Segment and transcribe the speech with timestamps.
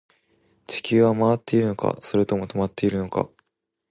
[0.65, 3.29] 地球は回っているのか、それとも止まっているのか